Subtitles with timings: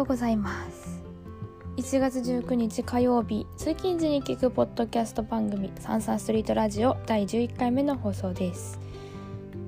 [0.00, 1.02] ようございます。
[1.76, 8.80] 1月19日火曜日通勤時に聞くポッドキャスト番組サンサンストリートラジオ第11回目の放送です。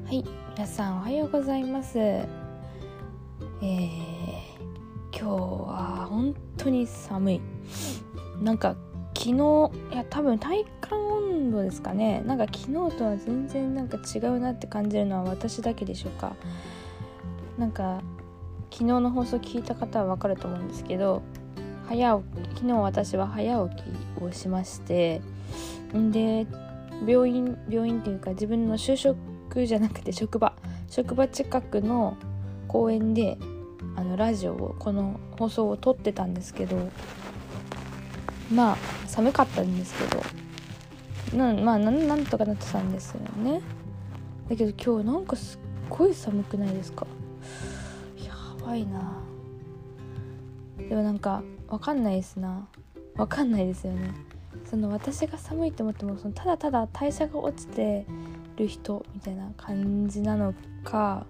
[0.06, 0.24] はい
[0.54, 1.98] 皆さんおはようございます。
[1.98, 3.88] えー、
[5.12, 7.40] 今日は本当に寒い。
[8.40, 8.74] なんか
[9.14, 12.22] 昨日いや多分体感温度ですかね。
[12.24, 16.34] なんか昨日とは全然なんか違うなって感じるのは私だけでしょうか。
[17.58, 18.00] なんか
[18.72, 21.22] 昨日の放送聞いた方は分かると思うんですけど
[21.88, 25.20] 早起き昨日私は早起きをしまして
[25.94, 26.46] んで
[27.06, 30.54] 病院病院っていうか自分の就職じゃなくて職場
[30.88, 32.16] 職場近くの
[32.66, 33.36] 公園で
[33.94, 36.88] あのラジオをこの放送を撮ってたんですけど
[38.50, 38.76] まあ
[39.06, 40.04] 寒かったんですけ
[41.34, 43.60] どなまあなんとかなってたんですよね。
[44.48, 47.06] だけど今日なんかすっごい寒くないですか？
[48.64, 49.22] ばいな。
[50.88, 52.66] でもなんかわかんないですな。
[53.16, 54.14] わかんないですよね。
[54.64, 58.06] その私が寒いと思ってもそのただただ代謝が落ちて
[58.56, 60.54] る人みたいな感じなの
[60.84, 61.26] か。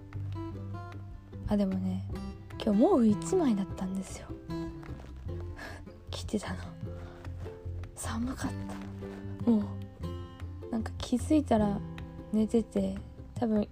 [1.47, 2.05] あでもね
[2.63, 4.27] 今日毛布1枚だったんですよ。
[6.09, 6.57] 着てたの。
[7.95, 8.51] 寒かっ
[9.45, 9.49] た。
[9.49, 11.77] もうなんか気づいたら
[12.31, 12.95] 寝てて
[13.35, 13.67] 多分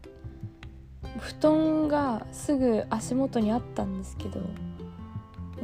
[1.22, 4.42] 布団がすぐ足元にあったんですけど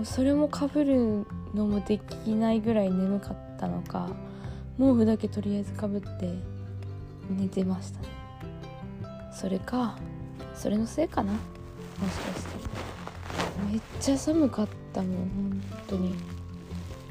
[0.03, 4.09] それもかぶるのもできないぐらい眠かったのか
[4.77, 6.31] 毛布だけとりあえずかぶって
[7.29, 8.07] 寝てましたね。
[9.33, 9.97] それか
[10.53, 11.33] それのせいかな？
[11.33, 12.67] もしかして。
[13.71, 16.15] めっちゃ寒かったもん本当に。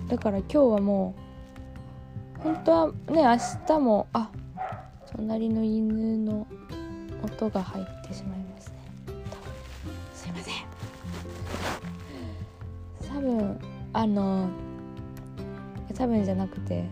[0.08, 1.16] だから今日はも
[2.38, 4.30] う本当はね明日もあ
[5.16, 6.46] 隣の犬の
[7.26, 8.74] 音が入ってしまいますね。
[10.14, 10.54] すいません。
[13.08, 13.60] 多分
[13.92, 14.48] あの
[15.94, 16.84] 多分じゃなくて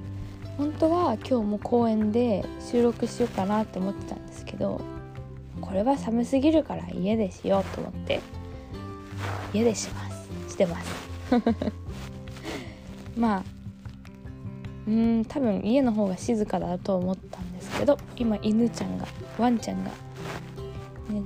[0.56, 4.80] 本当は今日も公園で収録しようかなって思ってたんですけど
[5.60, 8.20] これは寒すぎるから家でしようと思って
[9.52, 10.14] 家でします。
[10.50, 11.04] してます。
[13.16, 13.44] まあ
[14.86, 19.06] うん多分家の方が静かだと思ったんですけど今犬ちゃんが
[19.38, 19.90] ワンちゃんが、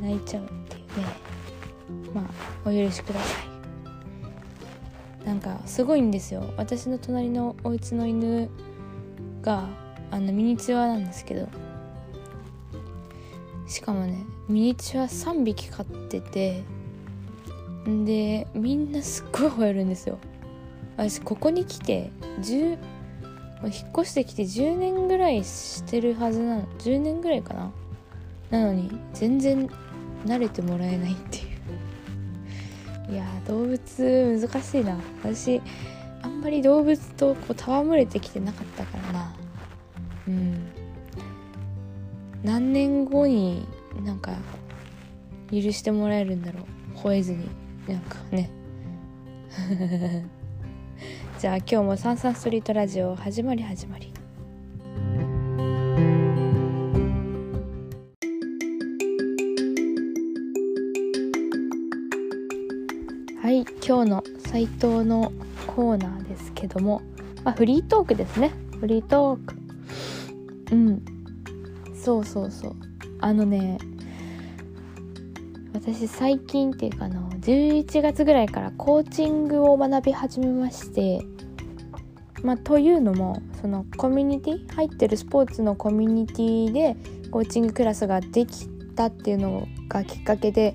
[0.08, 1.06] 泣いちゃうっていうね。
[2.14, 2.24] まあ
[2.64, 3.42] お許しくださ
[5.22, 5.26] い。
[5.26, 6.50] なんかすごいんですよ。
[6.56, 8.48] 私の隣のお家の犬
[9.42, 9.68] が
[10.10, 11.48] あのミニチュアなんですけど。
[13.66, 16.64] しかもねミニチュア3匹飼ってて
[17.86, 20.18] んでみんなすっごい吠えるんですよ。
[20.96, 22.10] 私ここに来て
[22.40, 22.78] 10
[23.64, 27.70] 引っ越してきて10年ぐらいしてるはずなの10年ぐらいかな。
[28.50, 29.68] なのに全然
[30.24, 31.40] 慣れてもらえないってい
[33.08, 33.12] う。
[33.12, 34.98] いや動物難しいな。
[35.22, 35.60] 私
[36.22, 39.36] あんまり動物とこう戯れてきてなかったからな。
[40.28, 40.66] うん。
[42.42, 43.66] 何年後に
[44.04, 44.32] なんか
[45.50, 46.60] 許してもらえるんだろ
[46.94, 46.98] う。
[46.98, 47.48] 吠えずに。
[47.88, 48.50] なんかね。
[51.38, 54.17] じゃあ今日も「サンサンストリートラジオ」始まり始まり。
[63.88, 65.32] 今日の斉藤の
[65.66, 67.00] コーナーですけども、
[67.42, 68.52] まあ、フリートークですね。
[68.78, 69.54] フリートーク。
[70.72, 71.04] うん。
[71.94, 72.76] そうそうそう。
[73.20, 73.78] あのね
[75.72, 81.20] 私最近っていうかの11月ぐらいからコーチングを学び始めまして
[82.42, 86.96] まあというのもそのコミュニティ入ってるスポーツのコミュニティで
[87.30, 90.74] コーチングクラスができたっていうのがきっかけで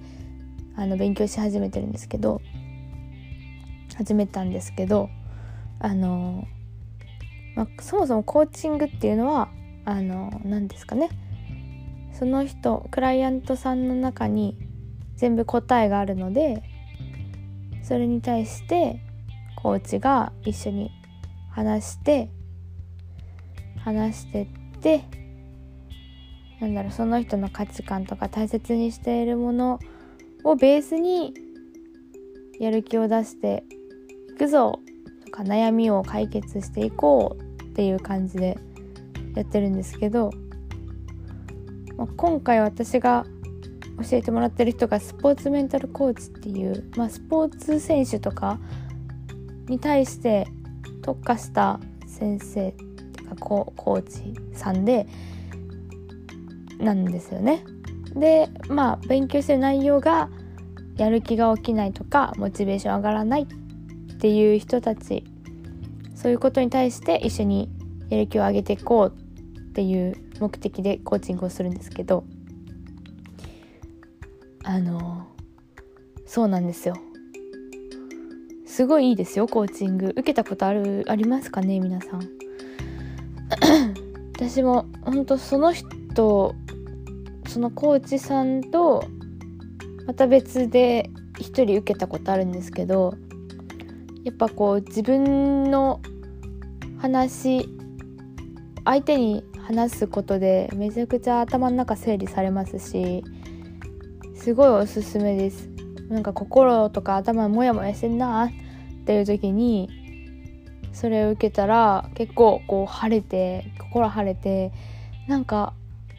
[0.75, 2.41] あの勉強し始めてるんですけど
[3.95, 5.09] 始めたんですけど
[5.79, 6.47] あの、
[7.55, 9.49] まあ、そもそもコーチングっていうのは
[9.85, 11.09] あの何ですかね。
[12.13, 14.57] その人クライアントさんの中に
[15.15, 16.63] 全部答えがあるので
[17.81, 19.01] それに対して
[19.55, 20.91] コーチが一緒に
[21.49, 22.29] 話して
[23.83, 25.03] 話してって
[26.61, 29.79] なんだろうその人の価値観とか大切にしているもの
[30.43, 31.33] をベースに
[32.63, 33.63] やる気を出して
[34.33, 34.79] いくぞ
[35.25, 38.57] とか悩みを解決していこうっていう感じで
[39.35, 40.31] やってるんですけど、
[41.97, 43.25] まあ、今回私が
[44.09, 48.59] 教えてもらってる人がスポーツメンタルコーチっていう、まあ、スポーツ選手とか
[49.67, 50.47] に対して
[51.01, 55.07] 特化した先生っていうかコーチさんで
[56.79, 57.63] なんですよね。
[58.15, 60.29] でまあ勉強してる内容が
[60.97, 65.23] やる気が起きないとかモチベーション上がらないっていう人たち
[66.15, 67.69] そういうことに対して一緒に
[68.09, 72.23] やる気を上げていこうっていう目的でコーチングをするんですけど
[74.63, 75.27] あの
[76.25, 76.95] そうなんですよ。
[78.65, 80.07] すごいいいですよコーチング。
[80.07, 82.21] 受けたことあるありますかね皆さん。
[84.33, 86.55] 私も本当その人
[87.47, 89.03] そのコーチさんと
[90.05, 91.09] また別で
[91.39, 93.13] 一人受けたことあるんですけど
[94.23, 96.01] やっぱこう自分の
[96.99, 97.67] 話
[98.85, 103.23] 相手に話すことでめちゃくちゃ頭の中整理されますし
[104.35, 105.69] すごいおすすめです。
[106.09, 108.49] なんか心とか頭モヤモヤしてんなっ
[109.05, 109.89] ていう時に
[110.91, 114.71] それを受けたら結構こう晴れて心晴れて
[115.27, 115.73] なんか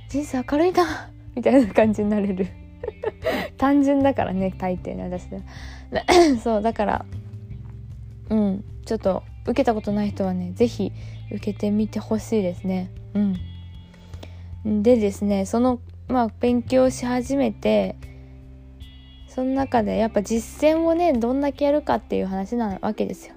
[0.09, 2.47] 人生明るいなみたいな感じになれる。
[3.65, 5.27] 単純だからね大抵ね私
[6.43, 7.07] そうだから
[8.29, 10.93] うんちょっと受けたことない人はね是非
[11.31, 12.91] 受けてみてほしいですね。
[13.15, 14.83] うん。
[14.83, 17.97] でですねそのまあ勉強し始めて
[19.29, 23.35] その中でやっぱ実践をねどんだけやるかっていう話なわけですよ。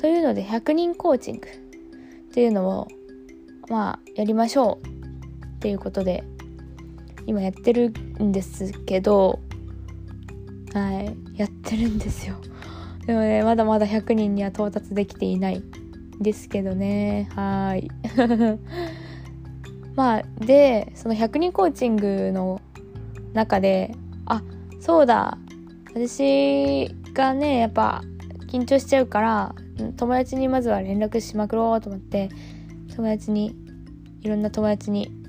[0.00, 2.88] というので100人コーチングっていうのを
[3.68, 4.86] まあやりましょう
[5.46, 6.24] っていうことで
[7.26, 9.40] 今やってるんですけど
[10.72, 12.36] はいやってるんですよ。
[13.06, 15.62] でもねまだまだ100人には到達できていない
[16.20, 17.28] ですけどね。
[17.34, 17.88] はい。
[19.94, 22.60] まあでその100人コーチングの
[23.32, 23.94] 中で
[24.26, 24.42] あ
[24.80, 25.38] そうだ。
[25.94, 28.02] 私がねやっぱ
[28.48, 29.54] 緊張しちゃうから
[29.96, 32.28] 友達にまずは連絡しまくろうと思って
[32.96, 33.54] 友達に
[34.22, 35.23] いろんな友達に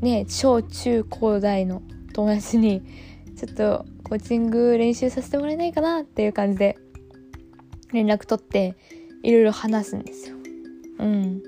[0.00, 2.82] ね小中高大の友達に
[3.36, 6.78] ちょっとコーチング練習させてもらえないかなっていう感じで
[7.92, 8.76] 連絡取って
[9.22, 10.36] いろいろ話すんですよ。
[10.98, 11.42] うん。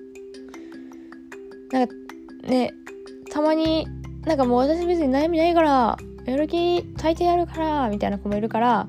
[1.72, 1.94] なんか
[2.44, 2.72] ね
[3.30, 3.86] たまに
[4.22, 8.88] なんかもう私別に悩みないからやる気大抵やるからみたいな子もいるから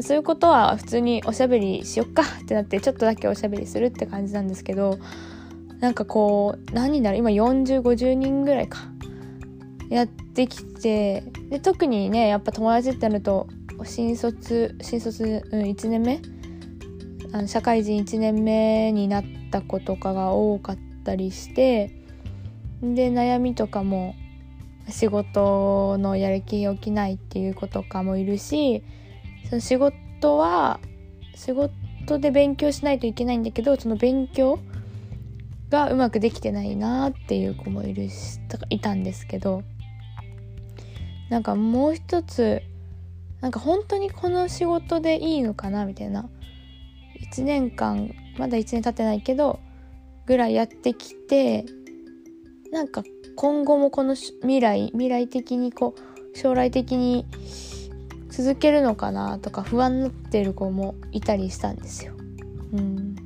[0.00, 4.98] そういうことは普通におしゃべりしよっかってなってちょっとだけおしゃべりするって感じなんですけど
[5.80, 8.78] なんかこう何人だろう今4050人ぐらいか
[9.88, 13.46] やってきてで特にねやっぱ友達ってなると
[13.84, 16.20] 新卒新卒、うん、1年目？
[17.32, 21.92] あの社会人1年目になった子とかが多かったりして
[22.80, 24.14] で悩みとかも
[24.88, 28.82] 仕事のやる気起きないっていう子とかもいるし
[29.48, 30.80] その仕事は
[31.34, 34.58] 仕事で勉強しないといけないんだけどその勉強
[35.70, 38.38] がうまくできてないなっていう子もいるし
[38.70, 39.62] いたんですけど
[41.28, 42.62] なんかもう一つ
[43.40, 46.28] なんか本当にこの仕事でいいのかなみたいな。
[47.32, 49.60] 1年間まだ1年経ってないけど
[50.26, 51.64] ぐらいやってきて
[52.70, 53.02] なんか
[53.36, 57.26] 今後もこの未来未来的にこう将来的に
[58.28, 62.12] 続けるのかなとか不安になってる子もいたりしたんですよ。
[62.72, 63.16] うん、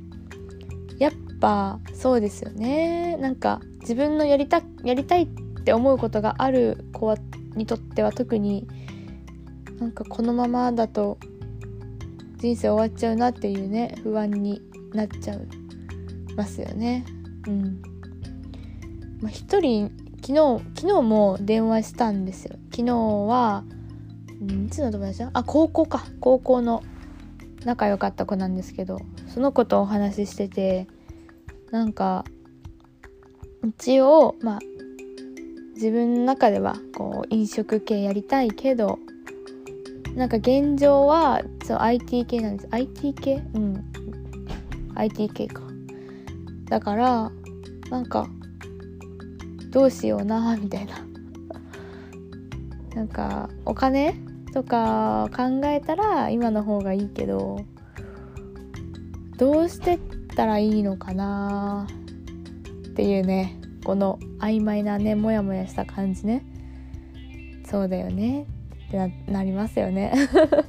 [0.97, 1.11] やっ
[1.41, 3.17] ぱそうですよね。
[3.17, 5.27] なんか自分のやりたやりたいっ
[5.63, 7.17] て思うことがある子は
[7.55, 8.67] にとっては特に
[9.79, 11.17] なんかこのままだと
[12.37, 14.61] 人生終わっちゃうなっていうね不安に
[14.93, 15.39] なっちゃい
[16.35, 17.05] ますよね。
[17.47, 17.81] うん。
[19.21, 22.57] まあ、一人昨日昨日も電話したんですよ。
[22.71, 23.63] 昨日は
[24.41, 25.29] んいつの友達だ？
[25.33, 26.05] あ高校か。
[26.19, 26.83] 高校の
[27.63, 30.87] 仲良かった子なんですけどその子とお話ししてて
[31.69, 32.25] なんか
[33.63, 34.59] 一応まあ
[35.75, 38.99] 自分の中ではこう飲食系やりたいけど
[40.15, 42.67] なんか現状はそう IT 系なんです。
[42.71, 43.43] IT 系？
[43.53, 43.83] うん。
[44.95, 45.61] IT 系か。
[46.65, 47.31] だから
[47.89, 48.27] なんか
[49.69, 50.95] どうしようなみたいな。
[52.95, 54.13] なんかお金？
[54.53, 57.61] とか考えたら今の方がいいけど
[59.37, 59.99] どうしてっ
[60.35, 61.87] たらいいのかな
[62.89, 63.60] っていうね。
[63.83, 66.43] この曖昧なねモヤモヤした感じね。
[67.65, 68.45] そうだよね。
[68.87, 70.13] ってなりますよね。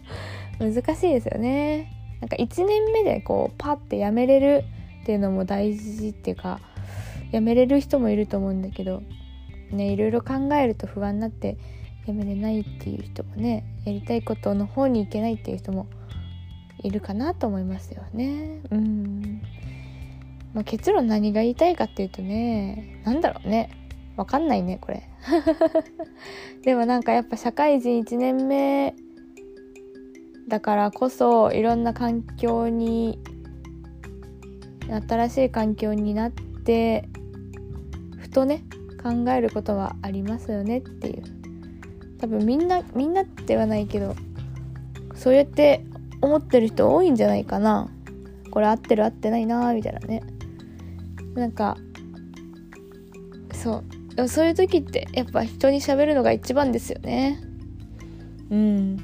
[0.58, 1.90] 難しいですよね。
[2.20, 4.64] なんか1年目でこうパッてやめれる
[5.02, 6.60] っていうのも大事っていうか
[7.32, 9.02] やめれる人もいると思うんだけど
[9.72, 11.56] ねいろいろ考えると不安になって
[12.06, 15.88] やめれないっていう人もねやりたいことの方に行けないっていう人も
[16.84, 18.60] いるかなと思いますよね。
[18.70, 19.42] うん。
[20.54, 23.70] まあ、結論何が言いたいかっていうとね何だろうね。
[24.16, 25.08] わかんないねこれ。
[26.62, 28.94] でもなんかやっぱ社会人1年目
[30.48, 33.18] だからこそいろんな環境に
[35.08, 37.08] 新しい環境になって
[38.18, 38.64] ふとね
[39.02, 41.22] 考えることはありますよねっていう。
[42.18, 44.14] 多分みんなみんなではないけど
[45.14, 45.84] そうやって
[46.20, 47.88] 思ってる人多いんじゃないかな。
[48.50, 50.22] これ合ってる合ってないなみたいなね。
[51.34, 51.76] なんか
[53.52, 53.82] そ
[54.16, 54.28] う。
[54.28, 57.40] そういう時ってやっぱ人に喋るのが一番ですよね。
[58.50, 58.98] うん。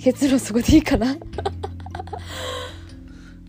[0.00, 1.16] 結論そこでいいかな？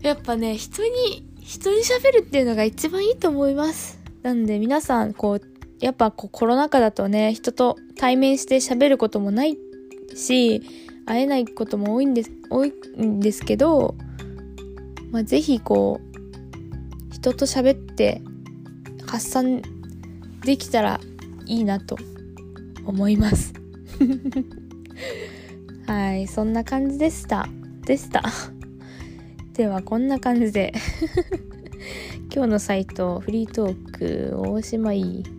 [0.02, 3.98] やっぱね人に人に喋るっていうのが一番いいと思います。
[4.22, 5.42] なんで皆さんこう
[5.80, 9.56] やっぱこうコロナ禍だとね人と対面して喋ることもない
[10.14, 10.62] し
[11.06, 13.94] 会えないことも多いんです多いんですけど、
[15.10, 16.07] まあ、ぜひこう
[17.20, 18.22] 人と喋って
[19.06, 19.62] 発散
[20.44, 21.00] できたら
[21.46, 21.96] いいなと
[22.84, 23.52] 思います。
[25.86, 27.48] はいそんな感じでした。
[27.84, 28.22] でした。
[29.54, 30.72] ではこんな感じで。
[32.32, 35.37] 今日のサイトフリートークおしまいい。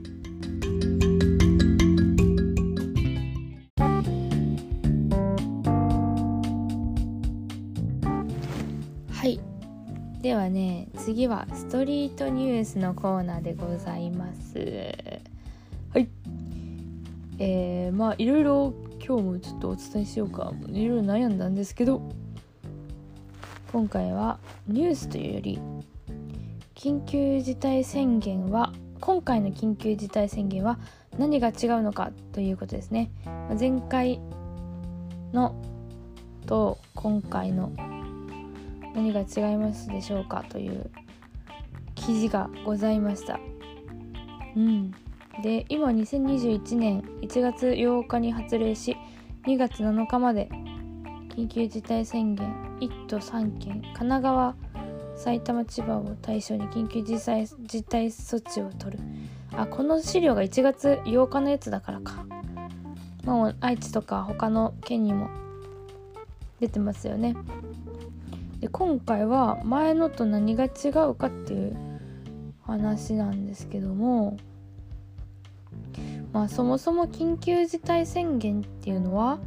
[10.21, 14.59] ではね次はストリートニュースのコーナーでございます。
[15.93, 16.09] はい。
[17.37, 18.73] えー、まあいろいろ
[19.05, 20.51] 今日もちょっとお伝えしようか。
[20.67, 22.01] いろいろ悩んだんですけど
[23.71, 25.59] 今回はニュースというより
[26.75, 30.79] 緊急事態宣言は今回の緊急事態宣言は
[31.17, 33.09] 何が違うのかということですね。
[33.57, 34.19] 前回
[35.31, 35.55] の
[36.45, 37.71] と今回の
[38.93, 40.89] 何が違いますでしょうかという
[41.95, 43.39] 記事がございました。
[44.55, 44.91] うん。
[45.41, 48.97] で今2021年1月8日に発令し
[49.45, 50.49] 2月7日まで
[51.29, 54.55] 緊急事態宣言1都3県神奈川
[55.15, 59.03] 埼玉千葉を対象に緊急事態事態措置を取る。
[59.55, 62.25] あこの資料が1月8日のやつだからか。
[63.23, 65.29] もう愛知とか他の県にも
[66.59, 67.35] 出てますよね。
[68.59, 71.77] で今回は前のと何が違うかっていう
[72.61, 74.37] 話なんですけども
[76.33, 79.39] まあそもそも緊急事態宣言っていうのは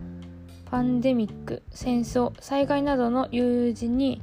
[0.65, 4.23] パンデミック戦争災害などの有事に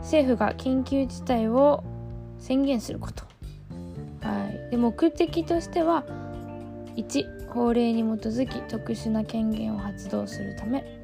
[0.00, 1.84] 政府が緊急事態を
[2.38, 3.24] 宣言すること、
[4.26, 6.04] はい、で目的としては
[6.96, 10.99] 1法令に基づき特殊な権限を発動するため。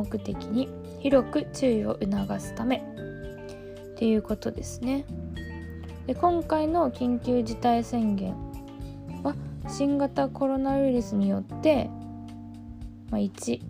[0.00, 0.68] 目的に
[1.00, 2.78] 広く注意を促すため。
[2.78, 5.04] っていうことですね。
[6.06, 8.34] で今回の緊急事態宣言
[9.22, 9.34] は
[9.68, 11.90] 新型コロナウイルスによって、
[13.10, 13.60] まあ、1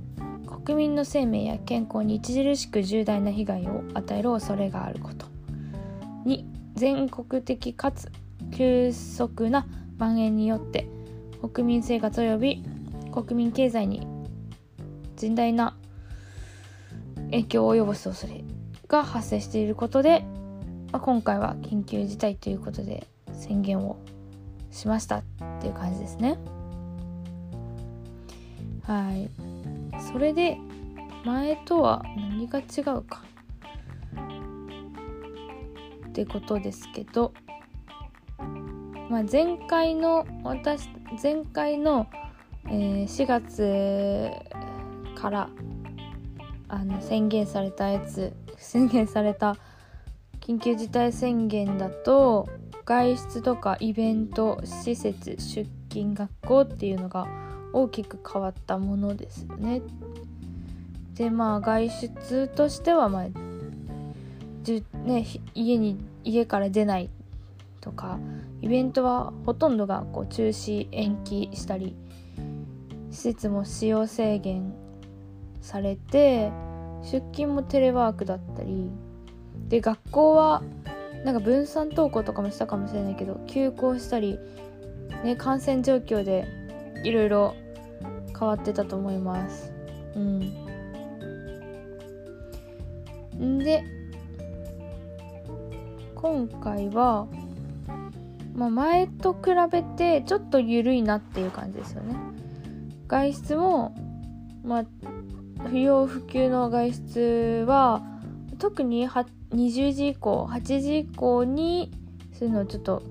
[0.65, 5.27] 国民の生命や健康に著しく重大な被害を与える恐れがあること。
[6.27, 6.45] 2
[6.75, 8.13] 全国的かつ
[8.57, 9.67] 急速な
[9.99, 10.89] 蔓延によって
[11.43, 12.65] 国民生活及び
[13.11, 14.07] 国民経済に
[15.17, 15.77] 甚大な
[17.31, 18.45] 影響を及ぼす恐れ
[18.89, 20.25] が発生していることで、
[20.93, 23.99] まあ、今回は緊急事態ということで宣言を
[24.71, 25.23] しましたっ
[25.61, 26.39] ていう感じですね。
[28.85, 29.31] はい。
[30.13, 30.59] それで
[31.25, 33.23] 前とは何が違うか。
[36.09, 37.33] ってことですけど、
[39.09, 40.89] まあ、前回の私
[41.23, 42.09] 前回の、
[42.67, 44.31] えー、4月
[45.15, 45.49] から
[46.71, 49.57] あの宣言されたやつ 宣言された
[50.41, 52.49] 緊急事態宣言だと
[52.85, 57.27] 外出とかイベント施設出勤学校っていうのが
[57.73, 59.83] 大きく変わったものですよね。
[61.15, 63.27] でまあ外出としてはまあ
[64.63, 67.11] じね、家に家から出ない
[67.81, 68.19] とか
[68.63, 71.97] イベントはほとんどがこう中止延期したり
[73.11, 74.75] 施設も使用制限
[75.61, 76.51] されて
[77.03, 78.91] 出勤もテレワークだったり
[79.69, 80.63] で学校は
[81.25, 84.39] なんか分散登校とかもしたかもしれないけど休校したり、
[85.25, 86.47] ね、感染状況で
[87.05, 87.55] いろいろ
[88.39, 89.73] 変わってたと思います。
[90.17, 90.19] う
[93.45, 93.85] ん、で
[96.15, 97.27] 今回は、
[98.55, 99.41] まあ、前と比
[99.71, 102.15] べてちょっと緩いなっていう感じですよね。
[103.09, 103.95] 外出も、
[104.63, 104.85] まあ、
[105.69, 108.03] 不要不急の外出は
[108.59, 111.91] 特に20時以降8時以降に
[112.33, 113.03] するのをちょっと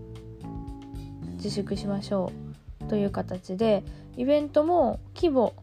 [1.34, 2.32] 自粛しましょ
[2.82, 3.84] うという形で
[4.18, 5.53] イベントも規模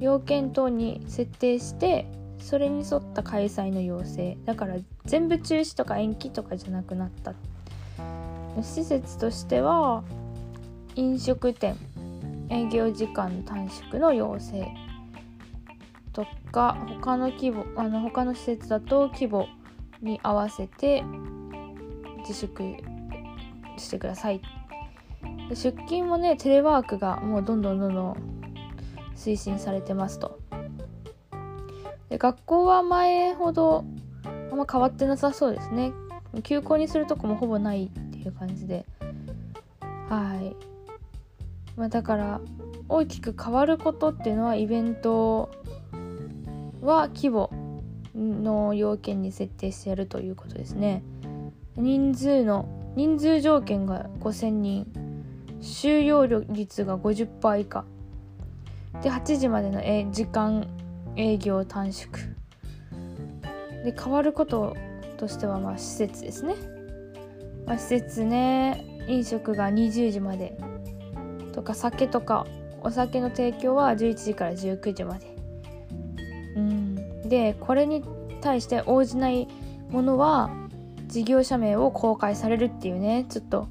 [0.00, 2.06] 要件等に設定して
[2.38, 4.36] それに沿った開催の要請。
[4.44, 4.76] だから
[5.06, 7.34] 全部中止とか延期とかじゃなくなった。
[8.62, 10.04] 施設としては
[10.94, 11.76] 飲食店
[12.50, 14.83] 営業時間短縮の要請。
[16.54, 19.48] とか他の規模あの他の施設だと規模
[20.00, 21.02] に合わせて
[22.18, 22.76] 自粛
[23.76, 24.40] してください。
[25.50, 28.16] 出勤もねテレワークがもうどんどんどんどん
[29.16, 30.38] 推進されてますと。
[32.08, 33.84] で学校は前ほど
[34.24, 35.92] あんま変わってなさそうですね。
[36.44, 38.86] 休校にするとこもほぼないっていう感じで。
[40.08, 40.54] はい。
[41.76, 42.40] まあだから
[42.88, 45.50] 大きく変わることっていうのはイベント
[46.84, 47.50] は規模
[48.14, 51.02] の要件に設定してやるということですね。
[51.76, 54.86] 人数の人数条件が5000人
[55.60, 57.84] 収容率が50%以下。
[59.02, 59.80] で8時までの
[60.12, 60.68] 時間
[61.16, 62.12] 営業短縮。
[63.84, 64.76] で変わること
[65.16, 66.54] としてはまあ施設ですね、
[67.66, 70.58] まあ、施設ね飲食が20時まで
[71.52, 72.46] とか酒とか
[72.82, 75.33] お酒の提供は11時から19時まで。
[77.28, 78.04] でこれに
[78.40, 79.48] 対して応じない
[79.90, 80.50] ものは
[81.06, 83.68] 事業者名を公開されるっていうねちょっと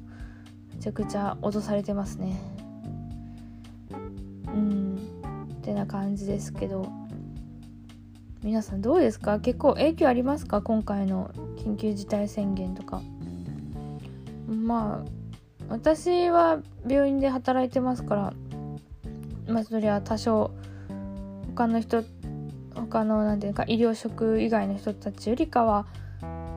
[0.74, 2.40] めちゃくちゃ脅されてますね。
[4.46, 4.98] うん。
[5.52, 6.86] ってな感じですけど。
[8.42, 9.40] 皆さんどうですか？
[9.40, 10.60] 結構影響ありますか？
[10.60, 13.00] 今回の緊急事態宣言とか。
[14.46, 15.08] まあ
[15.70, 18.34] 私は病院で働いてますから
[19.48, 20.50] まあそれは多少
[21.54, 22.04] 他の人
[22.94, 25.84] 他の何ていうか医療職以外の人たちよりかは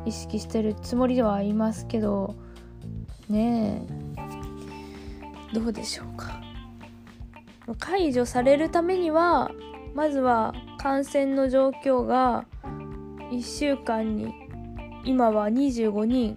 [0.06, 2.36] 意識してるつもりではいますけど
[3.28, 3.82] ね
[5.52, 5.56] え。
[5.56, 6.40] どうでしょうか。
[7.80, 9.50] 解除されるためには
[9.96, 12.46] まずは感染の状況が
[13.32, 14.32] 1週間に
[15.06, 16.36] 今は25人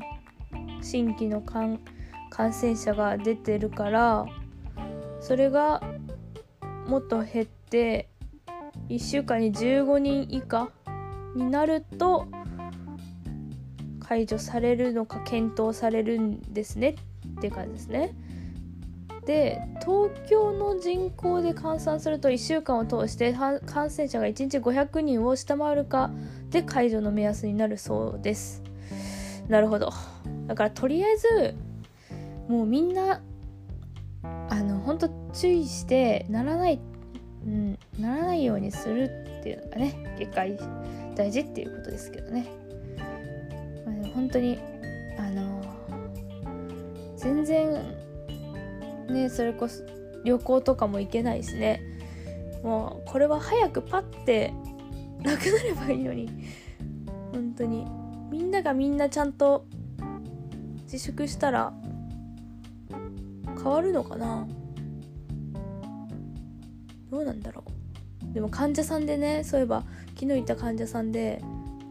[0.80, 1.78] 新規の感
[2.30, 4.24] 染者が出てるから
[5.20, 5.82] それが
[6.88, 8.09] もっと減って
[8.90, 10.68] 1週間に15人以下
[11.36, 12.26] になると
[14.00, 16.96] 解除されるのか検討されるんですね
[17.38, 18.16] って感じですね。
[19.24, 26.10] で東京の人口で換算すると1週間を通して感染者が1日500人を下回るか
[26.48, 28.64] で解除の目安になるそうです。
[29.48, 29.92] なるほど。
[30.48, 31.54] だからとりあえず
[32.48, 33.20] もうみんな
[34.22, 36.80] あの本当注意してならない
[37.50, 39.10] うん、ならないようにする
[39.40, 40.42] っていうのがね結果
[41.16, 42.46] 大事っていうことですけどね、
[43.84, 44.58] まあ、でも本当に
[45.18, 45.60] あの
[47.16, 47.96] 全然
[49.08, 49.82] ねそれこそ
[50.24, 51.82] 旅行とかも行けないしね。
[52.62, 54.52] もうこれは早くパッて
[55.22, 56.30] なくなればいいのに。
[57.32, 57.86] 本当に。
[58.30, 59.64] みんながみんなちゃんと
[60.84, 61.72] 自粛したら
[63.56, 64.46] 変わるのかな。
[67.10, 68.34] どうなんだろう。
[68.34, 69.84] でも患者さんでねそういえば
[70.18, 71.42] 昨日いた患者さんで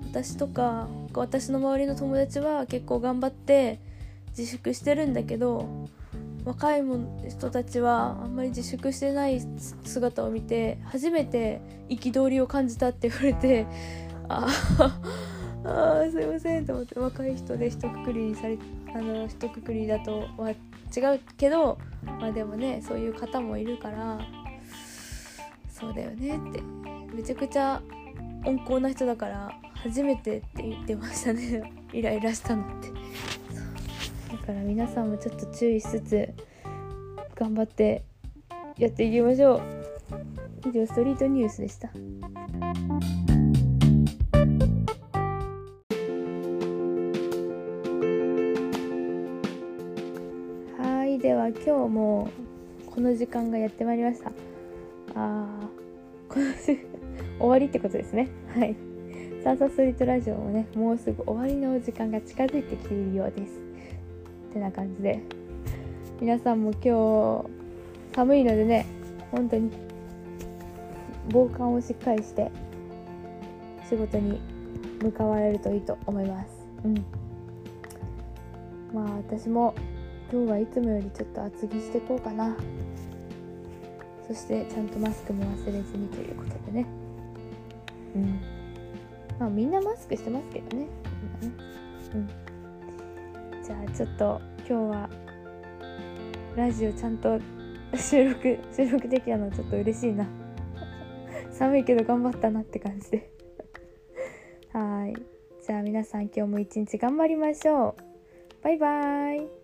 [0.10, 3.80] 私とか私の周りの友達は結構頑張って
[4.38, 5.88] 自粛してるんだけど
[6.46, 6.84] 若い
[7.28, 9.42] 人たちはあんまり自粛してない
[9.84, 13.66] 姿を見て初めて憤りを感じたって言われて
[14.30, 14.48] あ
[15.66, 18.58] あすいませんと思って若い人で一括りにされ
[18.96, 21.78] あの一括りだとは違うけど
[22.20, 24.20] まあでもねそういう方もいるから
[25.80, 26.62] そうだよねって。
[27.16, 27.82] めちゃくちゃ
[28.46, 31.72] 温厚な人だから初めてって言ってましたね。
[31.94, 32.90] イライラしたのって。
[34.32, 36.30] だから皆さんもちょっと注意しつつ
[37.36, 38.04] 頑張って
[38.78, 39.62] やっていきましょう。
[40.68, 41.88] 以上ストリートニュースでした。
[50.84, 52.30] はいでは今日も
[52.86, 54.32] この時間がやってまいりました。
[55.16, 55.59] あこの
[57.40, 58.30] 終わりってことですね。
[58.54, 58.76] はい。
[59.44, 63.54] サーサストリートラジオもねもうすぐ終わりの時間が近づいてきているようです。
[64.50, 65.20] ってな感じで。
[66.20, 67.44] 皆さんも今
[68.12, 68.86] 日寒いのでね
[69.32, 69.72] 本当に
[71.32, 72.52] 防寒をしっかりして
[73.88, 74.42] 仕事に
[75.02, 76.50] 向かわれるといいと思います。
[76.84, 76.96] うん。
[78.94, 79.74] まあ私も
[80.32, 82.56] 今日はいつもよりちょっと厚着してこうかな。
[84.30, 86.86] そしてちゃんとマスクも忘れずにということでね。
[88.16, 88.40] うん。
[89.40, 90.84] まあみんなマスクしてますけどね。
[90.84, 90.90] ね
[92.14, 92.28] うん。
[93.64, 95.10] じゃあちょっと今日は
[96.56, 97.40] ラジオちゃんと
[97.96, 100.28] 収録収録できたのちょっと嬉しいな。
[101.50, 103.32] 寒いけど頑張ったなって感じで。
[104.74, 105.16] はい。
[105.66, 108.64] じゃあ皆さん今日も一日頑張りましょう。
[108.64, 109.59] バイバーイ。